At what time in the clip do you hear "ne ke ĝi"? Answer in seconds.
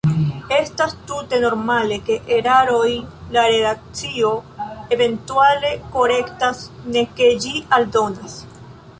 6.97-7.53